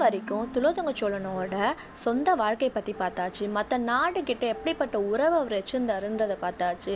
[0.00, 1.54] வரைக்கும் துலோதங்க சோழனோட
[2.02, 3.44] சொந்த வாழ்க்கை பற்றி பார்த்தாச்சு.
[3.54, 6.94] மற்ற நாடுகிட்ட எப்படிப்பட்ட உறவை அவர் வச்சுருந்தாருன்றதை பார்த்தாச்சு.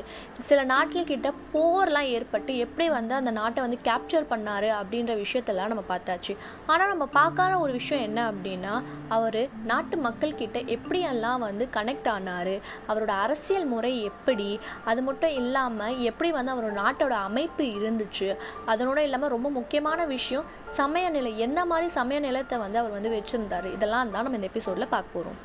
[0.49, 1.07] சில நாட்கள்
[1.55, 6.35] போர்லாம் ஏற்பட்டு எப்படி வந்து அந்த நாட்டை வந்து கேப்சர் பண்ணார் அப்படின்ற விஷயத்தெல்லாம் நம்ம பார்த்தாச்சு.
[6.67, 8.75] ஆனால் நம்ம பார்க்காத ஒரு விஷயம் என்ன அப்படின்னா
[9.09, 12.55] அவர் நாட்டு மக்கள்கிட்ட எப்படியெல்லாம் வந்து கனெக்ட் ஆனார்
[12.89, 14.51] அவரோட அரசியல் முறை எப்படி
[14.85, 18.31] அது மட்டும் இல்லாமல் எப்படி வந்து அவரோட நாட்டோட அமைப்பு இருந்துச்சு
[18.67, 20.47] அதனோட இல்லாமல் ரொம்ப முக்கியமான விஷயம்
[20.79, 23.69] சமய நிலை எந்த மாதிரி சமய நிலத்தை வந்து அவர் வந்து வச்சிருந்தாரு?
[23.77, 25.39] இதெல்லாம் தான் நம்ம இந்த எபிசோடில் பார்க்க போறோம்.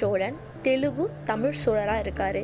[0.00, 2.38] சோழன் தெலுங்கு தமிழ் சோழராக இருக்கார்.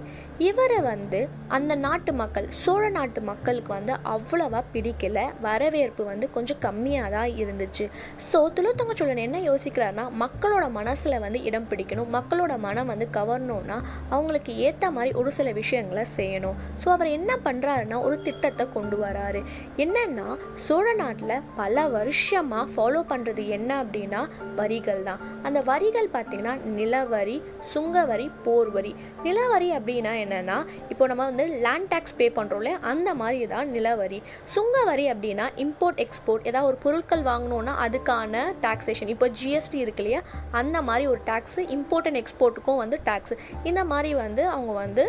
[0.49, 1.19] இவரை வந்து
[1.57, 5.19] அந்த நாட்டு மக்கள் சோழ நாட்டு மக்களுக்கு வந்து அவ்வளவா பிடிக்கல.
[5.47, 7.85] வரவேற்பு வந்து கொஞ்சம் கம்மியாக தான் இருந்துச்சு.
[8.29, 12.11] ஸோ துளுத்தங்க சோழன் என்ன யோசிக்கிறாருன்னா மக்களோட மனசில் வந்து இடம் பிடிக்கணும்.
[12.17, 13.79] மக்களோட மனம் வந்து கவரணும்னா
[14.15, 16.59] அவங்களுக்கு ஏற்ற மாதிரி ஒரு சில விஷயங்களை செய்யணும்.
[16.85, 19.43] ஸோ அவர் என்ன பண்ணுறாருன்னா ஒரு திட்டத்தை கொண்டு வராரு.
[19.87, 20.29] என்னென்னா
[20.67, 24.23] சோழ நாட்டில் பல வருஷமாக ஃபாலோ பண்ணுறது என்ன அப்படின்னா
[24.61, 25.21] வரிகள் தான்.
[25.49, 27.30] அந்த வரிகள் பார்த்திங்கன்னா நிலவரி
[27.73, 28.93] சுங்க வரி போர் வரி.
[29.27, 30.59] நிலவரி அப்படின்னா என்னென்னா
[30.93, 34.19] இப்போ நம்ம வந்து லேண்ட் டேக்ஸ் பே பண்ணுறோம்ல அந்த மாதிரி தான் நிலவரி
[34.55, 40.21] சுங்கவரி அப்படின்னா இம்போர்ட் எக்ஸ்போர்ட் ஏதாவது ஒரு பொருட்கள் வாங்கணுன்னா அதுக்கான டாக்ஸேஷன் இப்போ ஜிஎஸ்டி இருக்கு இல்லையா?
[40.61, 43.35] அந்த மாதிரி ஒரு டேக்ஸு இம்போர்ட் அண்ட் எக்ஸ்போர்ட்டுக்கும் வந்து டேக்ஸ்
[43.71, 45.05] இந்த மாதிரி வந்து அவங்க வந்து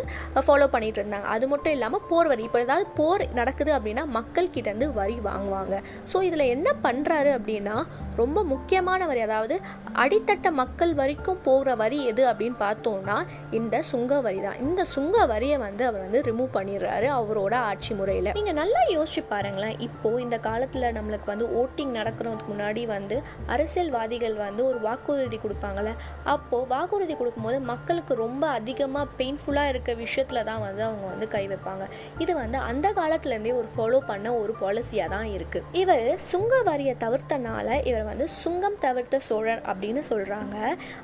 [0.46, 1.28] ஃபாலோ பண்ணிட்டு இருந்தாங்க.
[1.36, 2.44] அது மட்டும் இல்லாமல் போர் வரி.
[2.48, 5.74] இப்போ ஏதாவது போர் நடக்குது அப்படின்னா மக்கள் கிட்டேருந்து வரி வாங்குவாங்க.
[6.12, 7.76] ஸோ இதில் என்ன பண்ணுறாரு அப்படின்னா
[8.20, 9.20] ரொம்ப முக்கியமான வரி.
[9.28, 9.54] அதாவது
[10.04, 13.18] அடித்தட்ட மக்கள் வரைக்கும் போகிற வரி எது அப்படின்னு பார்த்தோம்னா
[13.58, 14.58] இந்த சுங்க வரி தான்.
[14.66, 18.30] இந்த சுங்க வரியை வந்து அவர் வந்து ரிமூவ் பண்ணிடுறாரு அவரோட ஆட்சி முறையில்.
[18.38, 19.76] நீங்கள் நல்லா யோசிச்சு பாருங்களேன்.
[19.86, 23.16] இப்போது இந்த காலத்தில் நம்மளுக்கு வந்து ஓட்டிங் நடக்கிறதுக்கு முன்னாடி வந்து
[23.54, 25.92] அரசியல்வாதிகள் வந்து ஒரு வாக்குறுதி கொடுப்பாங்கள்ல
[26.34, 31.84] அப்போது வாக்குறுதி கொடுக்கும்போது மக்களுக்கு ரொம்ப அதிகமாக பெயின்ஃபுல்லாக இருக்க விஷயத்தில் தான் வந்து அவங்க வந்து கை வைப்பாங்க.
[32.24, 37.68] இது வந்து அந்த காலத்துலேருந்தே ஒரு ஃபாலோ பண்ண ஒரு பாலிசியாக தான் இருக்குது இவர் சுங்க வரியை தவிர்த்தனால
[37.90, 40.56] இவர் வந்து சுங்கம் தவிர்த்த சோழர் அப்படின்னு சொல்கிறாங்க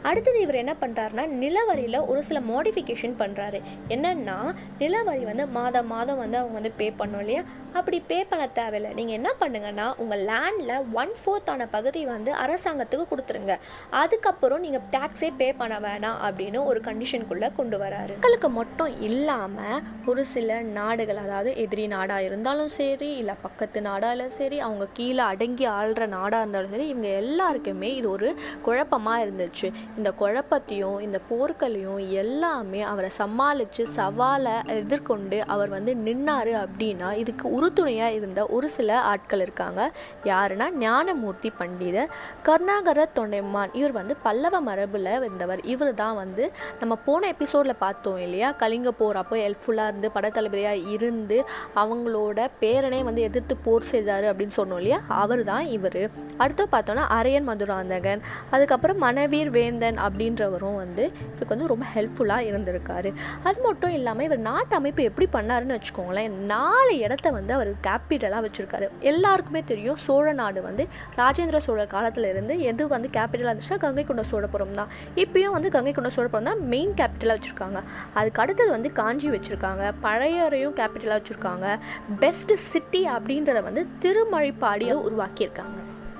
[0.08, 3.58] அடுத்தது இவர் என்ன பண்ணுறாருன்னா நிலவரியில் ஒரு சில மாடிஃபிகேஷன் பண்ணுறாரு
[3.94, 4.36] என்னன்னா
[4.82, 7.42] நிலவரி வந்து மாதம் மாதம் வந்து அவங்க வந்து பே பண்ணோம் இல்லையா?
[7.78, 8.90] அப்படி பே பண்ண தேவையில்லை.
[8.98, 13.54] நீங்கள் என்ன பண்ணுங்கன்னா உங்கள் லேண்டில் ஒன் ஃபோர்த்தான பகுதி வந்து அரசாங்கத்துக்கு கொடுத்துருங்க.
[14.00, 18.14] அதுக்கப்புறம் நீங்கள் டேக்ஸே பே பண்ண வேணாம் அப்படின்னு ஒரு கண்டிஷனுக்குள்ளே கொண்டு வராரு.
[18.16, 24.58] மக்களுக்கு மட்டும் இல்லாமல் ஒரு சில நாடுகள் அதாவது எதிரி நாடாக இருந்தாலும் சரி இல்லை பக்கத்து நாடாலும் சரி
[24.68, 28.30] அவங்க கீழே அடங்கி ஆள்ற நாடாக இருந்தாலும் சரி இவங்க எல்லாருக்குமே இது ஒரு
[28.68, 29.70] குழப்பமாக இருந்துச்சு.
[29.98, 38.12] இந்த குழப்பத்தையும் இந்த போர்களையும் எல்லாமே அவரை சமாளித்து சவாலை எதிர்கொண்டு அவர் வந்து நின்னாரு அப்படின்னா இதுக்கு உறுதுணையாக
[38.12, 39.90] இருந்த ஒரு சில ஆட்கள் இருக்காங்க.
[40.24, 42.10] யாருன்னா ஞானமூர்த்தி பண்டிதர்
[42.42, 43.72] கருணாகர தொண்டைமான்.
[43.72, 48.50] இவர் வந்து பல்லவ மரபில் வந்தவர் இவர் தான் வந்து நம்ம போன எபிசோடில் பார்த்தோம் இல்லையா?
[48.50, 54.76] கலிங்க போர் அப்போ ஹெல்ப்ஃபுல்லாக இருந்து படத்தளபதியாக இருந்து அவங்களோட பேரனை வந்து எதிர்த்து போர் செய்தார் அப்படின்னு சொன்னோம்
[54.76, 55.00] இல்லையா?
[55.08, 56.10] அவர் தான் இவர்.
[56.36, 58.20] அடுத்து பார்த்தோன்னா அரையன் மதுராந்தகன்.
[58.50, 63.12] அதுக்கப்புறம் மனவீர் வேந்தன் அப்படின்றவரும் வந்து இவருக்கு வந்து ரொம்ப ஹெல்ப்ஃபுல்லாக இருந்திருக்காரு.
[63.42, 68.88] அது மட்டும் இல்லாமல் இவர் நாட்டு அமைப்பு எப்படி பண்ணாருன்னு வச்சுக்கோங்களேன் நாலு இடத்த வந்து அவர் கேபிட்டலாக வச்சுருக்காரு.
[69.00, 70.86] எல்லாருக்குமே தெரியும் சோழ நாடு வந்து
[71.16, 74.88] ராஜேந்திர சோழர் காலத்தில் இருந்து எது வந்து கேபிட்டலாக இருந்துச்சுன்னா கங்கை கொண்ட சோழபுரம் தான்.
[75.24, 77.80] இப்பயும் வந்து கங்கை கொண்ட சோழபுரம் தான் மெயின் கேபிட்டலாக வச்சுருக்காங்க.
[78.14, 79.92] அதுக்கு அடுத்தது வந்து காஞ்சி வச்சுருக்காங்க.
[80.02, 81.78] பழையறையும் கேபிட்டலாக வச்சுருக்காங்க.
[82.20, 85.78] பெஸ்ட் சிட்டி அப்படின்றத வந்து திருமழிப்பாடியை உருவாக்கியிருக்காங்க.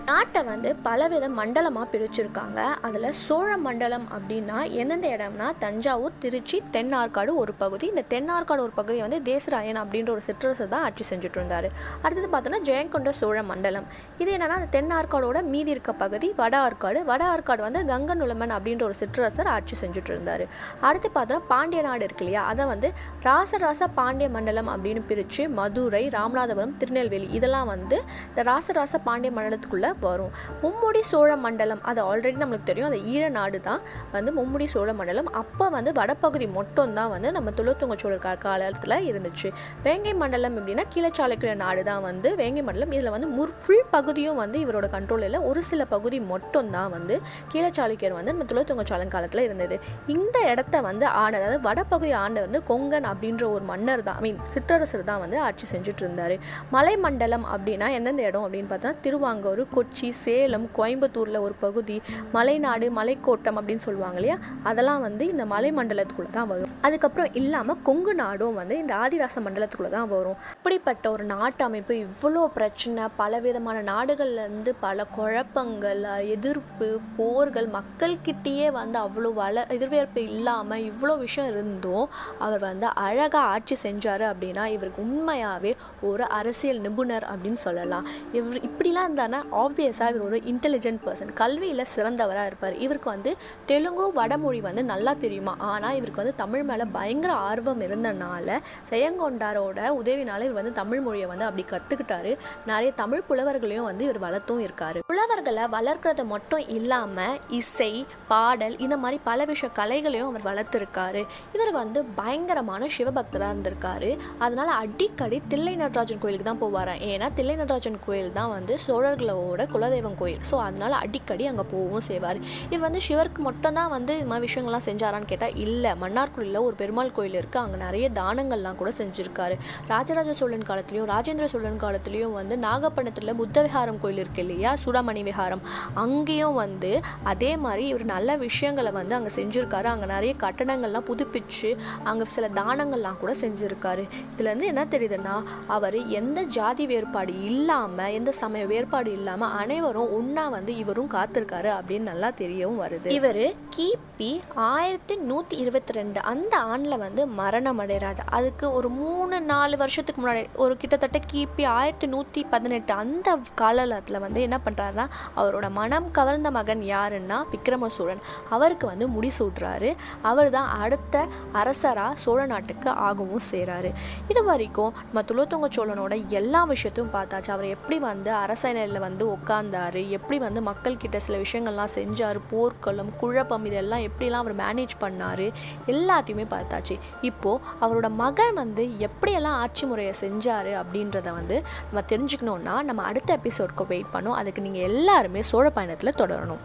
[0.09, 2.61] நாட்டை வந்து பலவித மண்டலமாக பிரிச்சிருக்காங்க.
[2.87, 7.87] அதில் சோழ மண்டலம் அப்படின்னா எந்தெந்த இடம்னா தஞ்சாவூர் திருச்சி தென்னார்காடு ஒரு பகுதி.
[7.93, 11.69] இந்த தென்னார்காடு ஒரு பகுதியை வந்து தேசராயன் அப்படின்ற ஒரு சிற்றரசர் தான் ஆட்சி செஞ்சுட்டு இருந்தார்
[12.05, 13.87] அடுத்தது பார்த்தோன்னா ஜெயங்கொண்ட சோழ மண்டலம்.
[14.23, 18.97] இது என்னென்னா அந்த தென்னார்காடோட மீதி இருக்க பகுதி வட ஆற்காடு வட ஆற்காடு வந்து கங்கநுலமன் அப்படின்ற ஒரு
[19.03, 20.45] சிற்றரசர் ஆட்சி செஞ்சுட்டு இருந்தார்
[20.89, 22.45] அடுத்து பார்த்தோன்னா பாண்டிய நாடு இருக்கு இல்லையா?
[22.53, 22.91] அதை வந்து
[23.29, 27.99] ராசராச பாண்டிய மண்டலம் அப்படின்னு பிரித்து மதுரை ராமநாதபுரம் திருநெல்வேலி இதெல்லாம் வந்து
[28.31, 30.33] இந்த ராசராச பாண்டிய மண்டலத்துக்குள்ளே வரும்.
[30.63, 32.89] மும்முடி சோழ மண்டலம் அது ஆல்ரெடி நம்மளுக்கு தெரியும்.
[32.91, 33.81] அது ஈழ நாடு தான்.
[34.15, 35.31] வந்து மும்முடி சோழ மண்டலம்.
[35.43, 39.51] அப்போ வந்து வடப்பகுதி மட்டும் தான் வந்து நம்ம துளத்துங்க சோழர் கா காலத்தில் இருந்துச்சு.
[39.87, 42.95] வேங்கை மண்டலம் எப்படின்னா கீழச்சாலைக்குள்ள நாடு தான் வந்து வேங்கை மண்டலம்.
[42.99, 47.15] இதில் வந்து முர் ஃபுல் பகுதியும் வந்து இவரோட கண்ட்ரோலில் ஒரு சில பகுதி மட்டும் தான் வந்து
[47.53, 49.79] கீழச்சாளுக்கியர் வந்து நம்ம துளத்துங்க சோழன் காலத்தில் இருந்தது.
[50.17, 54.41] இந்த இடத்த வந்து ஆன அதாவது வடப்பகுதி ஆண்ட வந்து கொங்கன் அப்படின்ற ஒரு மன்னர் தான் ஐ மீன்
[54.55, 56.35] சிற்றரசர் தான் வந்து ஆட்சி செஞ்சுட்டு இருந்தார்.
[56.75, 61.95] மலை மண்டலம் அப்படின்னா எந்தெந்த இடம் அப்படின்னு பார்த்தா திருவாங்கூர் கொச்சி திருச்சி சேலம் கோயம்புத்தூரில் ஒரு பகுதி
[62.35, 64.37] மலைநாடு மலைக்கோட்டம் அப்படின்னு சொல்லுவாங்க இல்லையா?
[64.69, 66.73] அதெல்லாம் வந்து இந்த மலை மண்டலத்துக்குள்ளே தான் வரும்.
[66.87, 70.37] அதுக்கப்புறம் இல்லாமல் கொங்கு நாடும் வந்து இந்த ஆதிராச மண்டலத்துக்குள்ளே தான் வரும்.
[70.57, 76.03] இப்படிப்பட்ட ஒரு நாட்டு அமைப்பு இவ்வளோ பிரச்சனை பலவிதமான நாடுகள்லேருந்து பல குழப்பங்கள்
[76.35, 76.89] எதிர்ப்பு
[77.21, 82.07] போர்கள் மக்கள்கிட்டேயே வந்து அவ்வளோ வள எதிர்வேற்பு இல்லாமல் இவ்வளோ விஷயம் இருந்தும்
[82.47, 85.75] அவர் வந்து அழகாக ஆட்சி செஞ்சார் அப்படின்னா இவருக்கு உண்மையாகவே
[86.11, 88.07] ஒரு அரசியல் நிபுணர் அப்படின்னு சொல்லலாம்.
[88.39, 89.43] இவர் இப்படிலாம் இருந்தானா
[89.79, 92.75] ஆப்வியஸாக இவர் ஒரு இன்டெலிஜென்ட் பர்சன் கல்வியில் சிறந்தவராக இருப்பார்.
[92.85, 93.31] இவருக்கு வந்து
[93.71, 95.53] தெலுங்கு வடமொழி வந்து நல்லா தெரியுமா?
[95.73, 98.57] ஆனால் இவருக்கு வந்து தமிழ் மேலே பயங்கர ஆர்வம் இருந்தனால
[98.91, 102.33] செயங்கொண்டாரோட உதவினால இவர் வந்து தமிழ் மொழியை வந்து அப்படி கற்றுக்கிட்டாரு
[102.71, 104.99] நிறைய தமிழ் புலவர்களையும் வந்து இவர் வளர்த்தும் இருக்கார்.
[105.13, 107.93] புலவர்களை வளர்க்குறது மட்டும் இல்லாமல் இசை
[108.33, 111.23] பாடல் இந்த மாதிரி பல விஷய கலைகளையும் அவர் வளர்த்துருக்காரு.
[111.59, 114.11] இவர் வந்து பயங்கரமான சிவபக்தராக இருந்திருக்காரு.
[114.47, 117.03] அதனால் அடிக்கடி தில்லை நடராஜன் கோயிலுக்கு தான் போவாராம்.
[117.13, 120.43] ஏன்னா தில்லை நடராஜன் கோயில் தான் வந்து சோழர்களோட குலதெய்வம் கோயில்.
[120.51, 122.41] ஸோ அதனால அடிக்கடி அங்கே போகவும் செய்வார்.
[122.73, 125.93] இவர் வந்து சிவருக்கு மட்டும்தான் வந்து இது மாதிரி விஷயங்கள்லாம் செஞ்சாரான்னு கேட்டால் இல்லை.
[126.03, 129.57] மன்னார்குடியில் ஒரு பெருமாள் கோயில் இருக்குது அங்கே நிறைய தானங்கள்லாம் கூட செஞ்சுருக்காரு.
[129.95, 134.73] ராஜராஜ சோழன் காலத்துலேயும் ராஜேந்திர சோழன் காலத்துலேயும் வந்து நாகப்பட்டினத்தில் புத்த விஹாரம் கோயில் இருக்கு இல்லையா?
[134.85, 135.63] சூடாமணி விஹாரம்.
[136.05, 136.93] அங்கேயும் வந்து
[137.33, 139.89] அதே மாதிரி இவர் நல்ல விஷயங்களை வந்து அங்கே செஞ்சுருக்காரு.
[139.95, 141.71] அங்கே நிறைய கட்டடங்கள்லாம் புதுப்பிச்சு
[142.11, 144.05] அங்கே சில தானங்கள்லாம் கூட செஞ்சுருக்காரு.
[144.33, 145.35] இதுலேருந்து என்ன தெரியுதுன்னா
[145.77, 151.99] அவர் எந்த ஜாதி வேறுபாடு இல்லாமல் எந்த சமய வேறுபாடு இல்லாமல் அனைவரும் ஒன்றா வந்து இவரும் காத்திருக்காரு அப்படின்னு
[151.99, 153.07] நல்லா தெரியவும் வருது.
[153.07, 159.77] இவர் கிபி ஆயிரத்தி நூற்றி இருபத்தி ரெண்டு அந்த ஆண்டில் வந்து மரணம் அடைகிறாரு அதுக்கு ஒரு மூணு நாலு
[159.77, 165.07] வருஷத்துக்கு முன்னாடி ஒரு கிட்டத்தட்ட கிபி ஆயிரத்தி நூற்றி பதினெட்டு அந்த காலத்தில் வந்து என்ன பண்ணுறாருன்னா
[165.37, 172.47] அவரோட மனம் கவர்ந்த மகன் யாருன்னா விக்ரம சோழன் அவருக்கு வந்து முடிசூடுறாரு அவர் தான் அடுத்த அரசராக சோழ
[172.47, 173.93] நாட்டுக்கு ஆகவும் செய்கிறாரு
[174.29, 177.51] இது வரைக்கும் நம்ம துளத்தொங்க சோழனோட எல்லா விஷயத்தையும் பார்த்தாச்சு.
[177.51, 184.01] அவர் எப்படி வந்து அரசனையில் வந்து உட்கார்ந்தாரு எப்படி வந்து மக்கள்கிட்ட சில விஷயங்கள்லாம் செஞ்சார் போர்க்களம் குழப்பம் இதெல்லாம்
[184.01, 185.47] எப்படிலாம் அவர் மேனேஜ் பண்ணார்
[185.87, 186.99] எல்லாத்தையுமே பார்த்தாச்சு.
[187.21, 191.63] இப்போது அவரோட மகன் வந்து எப்படியெல்லாம் ஆட்சி முறையை செஞ்சார் அப்படின்றத வந்து
[191.93, 194.41] நம்ம தெரிஞ்சுக்கணுன்னா நம்ம அடுத்த எபிசோட்க்கு வெயிட் பண்ணோம்.
[194.41, 196.65] அதுக்கு நீங்கள் எல்லாருமே சோழ பயணத்தில் தொடரணும்.